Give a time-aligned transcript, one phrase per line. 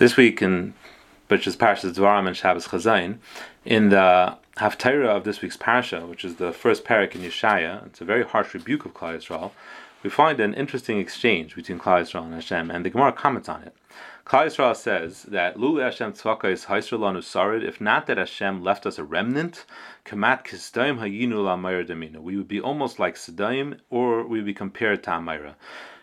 [0.00, 0.72] This week in
[1.28, 3.18] which is Parashas Dvarim and Shabbos Chazon,
[3.66, 8.00] in the Haftarah of this week's Parasha, which is the first parak in Yeshaya, it's
[8.00, 9.50] a very harsh rebuke of Klal Yisrael.
[10.02, 13.62] We find an interesting exchange between Klal Yisrael and Hashem, and the Gemara comments on
[13.62, 13.76] it.
[14.24, 17.62] Klal Yisrael says that Lulu Hashem Tzvaka is Haisralanu Sarid.
[17.62, 19.66] If not that Hashem left us a remnant,
[20.06, 24.54] Kamat Kisdaim Hayinu La Damina, we would be almost like Sedaim, or we would be
[24.54, 25.56] compared to Amorah,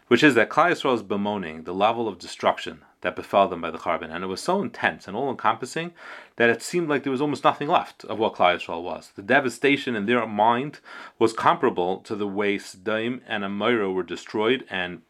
[0.07, 3.71] which is that Klal Yisrael is bemoaning the level of destruction that befell them by
[3.71, 5.93] the Churban, and it was so intense and all encompassing
[6.35, 9.11] that it seemed like there was almost nothing left of what Klal Yisrael was.
[9.15, 10.79] The devastation in their mind
[11.19, 15.01] was comparable to the way Sdaim and Amorah were destroyed and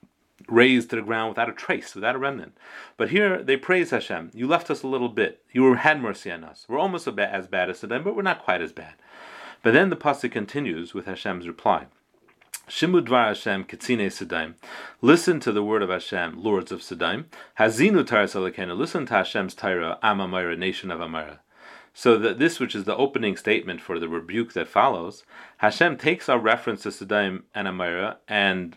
[0.47, 2.57] razed to the ground without a trace, without a remnant.
[2.95, 4.31] But here they praise Hashem.
[4.33, 5.43] You left us a little bit.
[5.51, 6.65] You had mercy on us.
[6.67, 8.93] We're almost as bad as Sdaim, but we're not quite as bad.
[9.63, 11.87] But then the pasuk continues with Hashem's reply.
[12.67, 14.55] Shimu dvar Hashem ketzine Sedaim.
[15.01, 17.25] Listen to the word of Hashem, lords of Sedaim.
[17.57, 18.35] Hazinu taras.
[18.35, 21.39] Listen to Hashem's Torah, Amamira, nation of Amorah.
[21.93, 25.23] So that this, which is the opening statement for the rebuke that follows,
[25.59, 28.75] Hashem takes our reference to Sedaim and Amorah and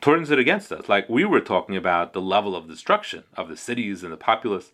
[0.00, 0.88] turns it against us.
[0.88, 4.70] Like we were talking about the level of destruction of the cities and the populace.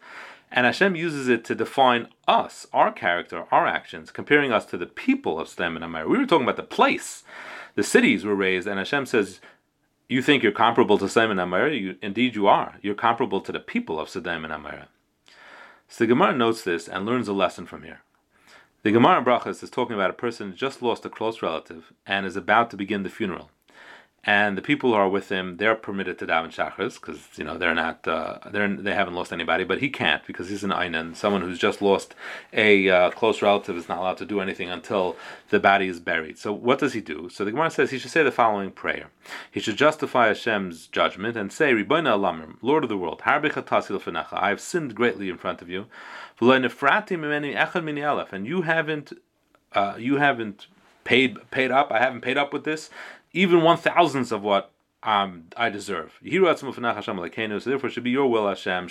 [0.50, 4.84] And Hashem uses it to define us, our character, our actions, comparing us to the
[4.84, 6.06] people of Sedaim and Amorah.
[6.06, 7.24] We were talking about the place
[7.74, 9.40] the cities were raised, and Hashem says,
[10.08, 11.78] "You think you're comparable to Sodom and Amorah?
[11.78, 12.78] You, indeed, you are.
[12.82, 14.88] You're comparable to the people of Sodom and Amorah."
[15.88, 18.02] So the Gemara notes this and learns a lesson from here.
[18.82, 21.92] The Gemara in Brachas is talking about a person who just lost a close relative
[22.06, 23.50] and is about to begin the funeral
[24.24, 27.58] and the people who are with him they're permitted to daven shachris because you know
[27.58, 31.16] they're not uh, they're they haven't lost anybody, but he can't because he's an einan.
[31.16, 32.14] Someone who's just lost
[32.52, 35.16] a uh, close relative is not allowed to do anything until
[35.50, 36.38] the body is buried.
[36.38, 37.28] So what does he do?
[37.30, 39.06] So the Gemara says he should say the following prayer.
[39.50, 44.60] He should justify Hashem's judgment and say, "Ribono Olam, Lord of the world, I have
[44.60, 45.86] sinned greatly in front of you,
[46.40, 46.64] and
[48.46, 49.12] you haven't
[49.74, 50.66] uh, you haven't
[51.04, 51.90] paid paid up.
[51.90, 52.90] I haven't paid up with this
[53.32, 54.70] even one thousandth of what
[55.04, 56.12] um, I deserve.
[56.22, 58.88] So therefore, it should be your will, Hashem.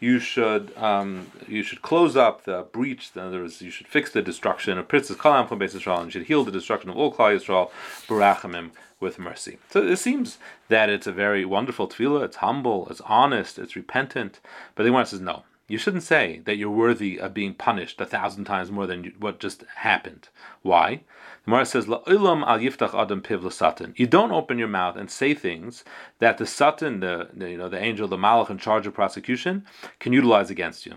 [0.00, 3.10] You should um, you should close up the breach.
[3.14, 6.06] In other words, you should fix the destruction of Pritzes Kalam from Beis Yisrael, and
[6.06, 7.70] you should heal the destruction of all Klal Yisrael.
[8.08, 8.70] Barachamim
[9.00, 9.58] with mercy.
[9.70, 10.38] So it seems
[10.68, 12.24] that it's a very wonderful tefillah.
[12.24, 12.88] It's humble.
[12.88, 13.58] It's honest.
[13.58, 14.40] It's repentant.
[14.74, 15.44] But the one says no.
[15.66, 19.40] You shouldn't say that you're worthy of being punished a thousand times more than what
[19.40, 20.28] just happened.
[20.60, 20.96] Why?
[21.44, 25.10] The Gemara says, "La'ilam al yiftach adam piv satan." You don't open your mouth and
[25.10, 25.82] say things
[26.18, 29.64] that the satan, the, the you know the angel, the malach in charge of prosecution,
[30.00, 30.96] can utilize against you.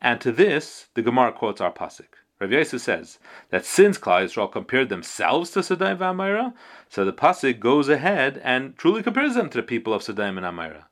[0.00, 2.06] And to this, the Gemara quotes our pasuk.
[2.40, 3.18] Rav Yosef says
[3.50, 6.54] that since Klal Yisrael compared themselves to Sodom and Amorah,
[6.88, 10.46] so the pasuk goes ahead and truly compares them to the people of Sodom and
[10.46, 10.84] Amorah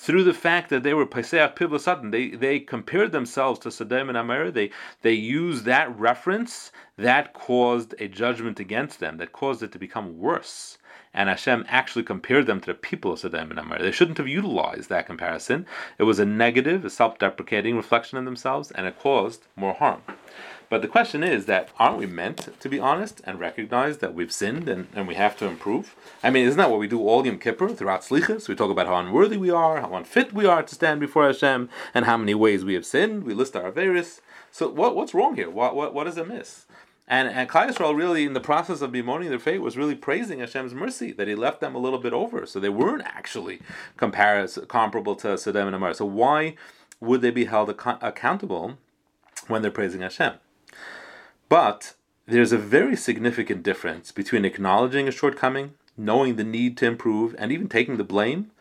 [0.00, 1.78] through the fact that they were Paseach Pibla
[2.10, 4.70] they, they compared themselves to Sodom and Amor, they,
[5.02, 10.18] they used that reference, that caused a judgment against them, that caused it to become
[10.18, 10.78] worse.
[11.12, 13.78] And Hashem actually compared them to the people of Sodom and Amor.
[13.78, 15.66] They shouldn't have utilized that comparison.
[15.98, 20.00] It was a negative, a self deprecating reflection of themselves, and it caused more harm.
[20.70, 24.32] But the question is that aren't we meant to be honest and recognize that we've
[24.32, 25.96] sinned and, and we have to improve?
[26.22, 28.48] I mean, isn't that what we do all Yom Kippur throughout Slichas?
[28.48, 31.68] We talk about how unworthy we are, how unfit we are to stand before Hashem,
[31.92, 33.24] and how many ways we have sinned.
[33.24, 34.20] We list our various.
[34.52, 35.50] So what, what's wrong here?
[35.50, 36.66] What, what, what is amiss?
[37.08, 40.38] And, and Klal Yisrael really, in the process of bemoaning their fate, was really praising
[40.38, 43.60] Hashem's mercy that He left them a little bit over, so they weren't actually
[43.98, 45.94] comparis- comparable to Sodom and Amor.
[45.94, 46.54] So why
[47.00, 48.78] would they be held ac- accountable
[49.48, 50.34] when they're praising Hashem?
[51.50, 51.94] But
[52.26, 57.50] there's a very significant difference between acknowledging a shortcoming, knowing the need to improve, and
[57.50, 58.52] even taking the blame,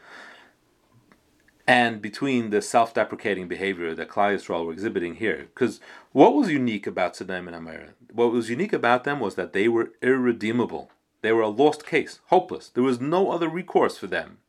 [1.68, 5.50] and between the self-deprecating behavior that Klal were exhibiting here.
[5.54, 5.80] Because
[6.14, 7.92] what was unique about Sodom and Amorah?
[8.12, 10.90] What was unique about them was that they were irredeemable.
[11.22, 12.70] They were a lost case, hopeless.
[12.70, 14.40] There was no other recourse for them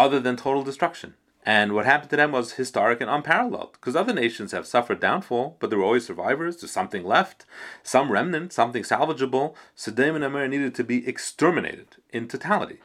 [0.00, 1.14] other than total destruction.
[1.48, 5.56] And what happened to them was historic and unparalleled, because other nations have suffered downfall,
[5.60, 6.56] but there were always survivors.
[6.56, 7.46] There's something left,
[7.84, 9.54] some remnant, something salvageable.
[9.76, 12.80] Sodom and Amor needed to be exterminated in totality.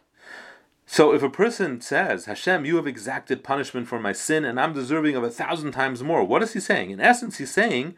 [0.85, 4.73] So if a person says, Hashem, you have exacted punishment for my sin, and I'm
[4.73, 6.91] deserving of a thousand times more, what is he saying?
[6.91, 7.95] In essence, he's saying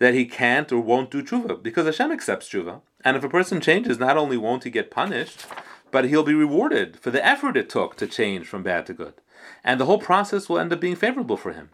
[0.00, 2.82] that he can't or won't do tshuva, because Hashem accepts tshuva.
[3.06, 5.46] And if a person changes, not only won't he get punished,
[5.90, 9.14] but he'll be rewarded for the effort it took to change from bad to good
[9.62, 11.70] and the whole process will end up being favorable for him.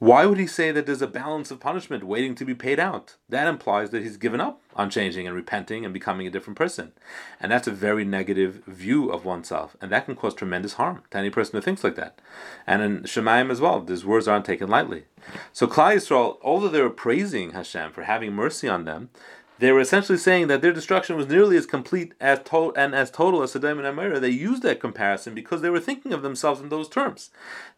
[0.00, 3.16] Why would he say that there's a balance of punishment waiting to be paid out?
[3.28, 6.92] That implies that he's given up on changing and repenting and becoming a different person.
[7.40, 9.76] And that's a very negative view of oneself.
[9.80, 12.20] And that can cause tremendous harm to any person who thinks like that.
[12.66, 15.04] And in Shemayim as well, these words aren't taken lightly.
[15.52, 19.10] So Klal Yisrael, although they were praising Hashem for having mercy on them,
[19.58, 23.10] they were essentially saying that their destruction was nearly as complete as to- and as
[23.10, 24.20] total as Sodom and Amorah.
[24.20, 27.30] They used that comparison because they were thinking of themselves in those terms.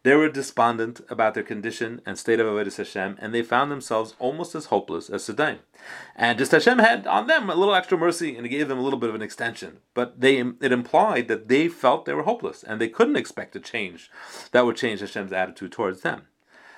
[0.02, 4.14] They were despondent about their condition and state of Avodah Hashem, and they found themselves
[4.18, 5.58] almost as hopeless as Sodom.
[6.14, 8.98] And just Hashem had on them a little extra mercy, and gave them a little
[8.98, 9.78] bit of an extension.
[9.94, 13.60] But they it implied that they felt they were hopeless, and they couldn't expect a
[13.60, 14.10] change
[14.52, 16.22] that would change Hashem's attitude towards them.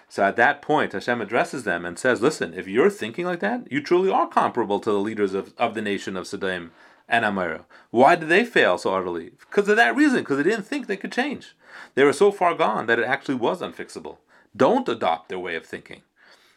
[0.08, 3.70] So at that point, Hashem addresses them and says, Listen, if you're thinking like that,
[3.70, 6.72] you truly are comparable to the leaders of, of the nation of Sodom
[7.08, 7.64] and Amorah.
[7.90, 9.32] Why did they fail so utterly?
[9.38, 11.55] Because of that reason, because they didn't think they could change.
[11.94, 14.19] They were so far gone that it actually was unfixable.
[14.56, 16.02] Don't adopt their way of thinking.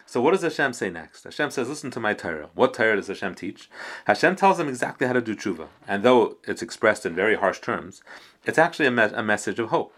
[0.05, 1.23] So what does Hashem say next?
[1.23, 2.49] Hashem says, listen to my Torah.
[2.53, 3.69] What Torah does Hashem teach?
[4.05, 5.69] Hashem tells them exactly how to do tshuva.
[5.87, 8.01] And though it's expressed in very harsh terms,
[8.45, 9.93] it's actually a, me- a message of hope.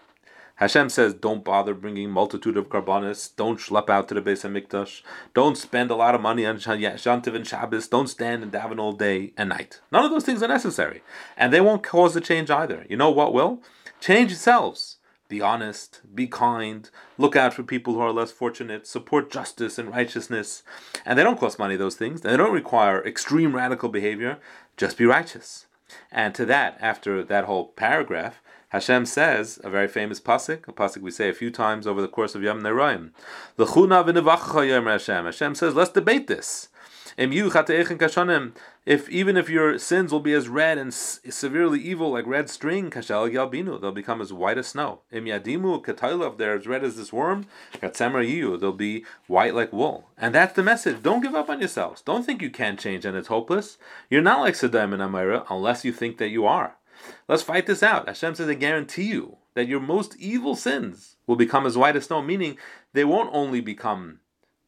[0.57, 3.35] Hashem says, don't bother bringing multitude of karbanis.
[3.35, 5.01] Don't schlep out to the Beis Hamikdash.
[5.33, 7.87] Don't spend a lot of money on Shantiv and Shabbos.
[7.87, 9.81] Don't stand and daven all day and night.
[9.91, 11.01] None of those things are necessary.
[11.35, 12.85] And they won't cause a change either.
[12.87, 13.61] You know what will?
[13.99, 14.97] Change yourselves.
[15.29, 19.89] Be honest, be kind, look out for people who are less fortunate, support justice and
[19.89, 20.61] righteousness.
[21.05, 22.21] And they don't cost money, those things.
[22.21, 24.37] They don't require extreme radical behavior.
[24.77, 25.65] Just be righteous.
[26.11, 31.01] And to that, after that whole paragraph, Hashem says a very famous pasuk, a pasuk
[31.01, 32.61] we say a few times over the course of Yom
[34.63, 35.25] Yom Hashem.
[35.25, 36.69] Hashem says, let's debate this.
[37.15, 42.89] If even if your sins will be as red and severely evil like red string,
[42.89, 45.01] kashal yalbinu, they'll become as white as snow.
[45.11, 49.71] Im yadimu if they're as red as this worm, katzemer yiyu, they'll be white like
[49.71, 50.09] wool.
[50.17, 51.03] And that's the message.
[51.03, 52.01] Don't give up on yourselves.
[52.01, 53.77] Don't think you can't change and it's hopeless.
[54.09, 56.75] You're not like Sodom and Amorah unless you think that you are.
[57.27, 58.07] Let's fight this out.
[58.07, 62.05] Hashem says, I guarantee you that your most evil sins will become as white as
[62.05, 62.57] snow, meaning
[62.93, 64.19] they won't only become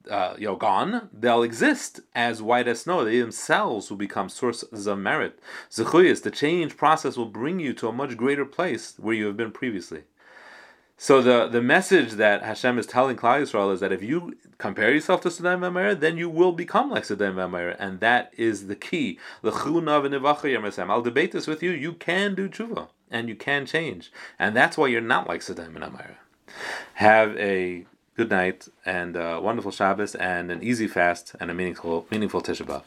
[0.09, 3.03] uh, you know, gone, they'll exist as white as snow.
[3.03, 5.39] They themselves will become sources of merit.
[5.71, 9.37] Zechuyas, the change process will bring you to a much greater place where you have
[9.37, 10.03] been previously.
[10.97, 14.93] So the, the message that Hashem is telling Klal Yisrael is that if you compare
[14.93, 18.75] yourself to Sodom and then you will become like Sodom and and that is the
[18.75, 19.19] key.
[19.43, 21.71] I'll debate this with you.
[21.71, 25.75] You can do tshuva and you can change, and that's why you're not like Sodom
[25.75, 26.15] and
[26.93, 27.85] Have a
[28.15, 32.65] good night and a wonderful Shabbos and an easy fast and a meaningful meaningful Tisha
[32.65, 32.83] B'av.